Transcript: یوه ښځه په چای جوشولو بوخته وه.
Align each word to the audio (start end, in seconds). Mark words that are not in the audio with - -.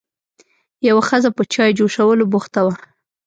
یوه 0.87 1.03
ښځه 1.09 1.29
په 1.37 1.43
چای 1.53 1.71
جوشولو 1.77 2.25
بوخته 2.31 2.59
وه. 2.65 2.75